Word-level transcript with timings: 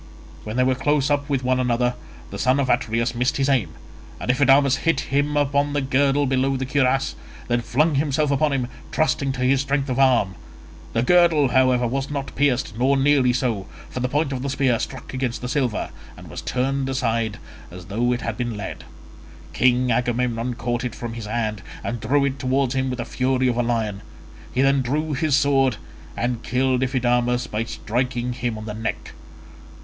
When 0.45 0.55
they 0.57 0.63
were 0.63 0.73
close 0.73 1.11
up 1.11 1.29
with 1.29 1.43
one 1.43 1.59
another, 1.59 1.93
the 2.31 2.39
son 2.39 2.59
of 2.59 2.69
Atreus 2.71 3.13
missed 3.13 3.37
his 3.37 3.47
aim, 3.47 3.69
and 4.19 4.31
Iphidamas 4.31 4.77
hit 4.77 5.01
him 5.13 5.37
on 5.37 5.73
the 5.73 5.81
girdle 5.81 6.25
below 6.25 6.57
the 6.57 6.65
cuirass 6.65 7.13
and 7.41 7.49
then 7.49 7.61
flung 7.61 7.93
himself 7.93 8.31
upon 8.31 8.51
him, 8.51 8.67
trusting 8.91 9.31
to 9.33 9.41
his 9.41 9.61
strength 9.61 9.89
of 9.89 9.99
arm; 9.99 10.33
the 10.93 11.03
girdle, 11.03 11.49
however, 11.49 11.85
was 11.85 12.09
not 12.09 12.35
pierced, 12.35 12.75
nor 12.79 12.97
nearly 12.97 13.31
so, 13.31 13.67
for 13.91 13.99
the 13.99 14.09
point 14.09 14.33
of 14.33 14.41
the 14.41 14.49
spear 14.49 14.79
struck 14.79 15.13
against 15.13 15.39
the 15.39 15.47
silver 15.47 15.91
and 16.17 16.31
was 16.31 16.41
turned 16.41 16.89
aside 16.89 17.37
as 17.69 17.85
though 17.85 18.11
it 18.11 18.21
had 18.21 18.35
been 18.37 18.57
lead: 18.57 18.85
King 19.53 19.91
Agamemnon 19.91 20.55
caught 20.55 20.83
it 20.83 20.95
from 20.95 21.13
his 21.13 21.27
hand, 21.27 21.61
and 21.83 21.99
drew 22.01 22.25
it 22.25 22.39
towards 22.39 22.73
him 22.73 22.89
with 22.89 22.97
the 22.97 23.05
fury 23.05 23.47
of 23.47 23.57
a 23.57 23.61
lion; 23.61 24.01
he 24.51 24.63
then 24.63 24.81
drew 24.81 25.13
his 25.13 25.35
sword, 25.35 25.77
and 26.17 26.41
killed 26.41 26.81
Iphidamas 26.81 27.45
by 27.45 27.63
striking 27.65 28.33
him 28.33 28.57
on 28.57 28.65
the 28.65 28.73
neck. 28.73 29.13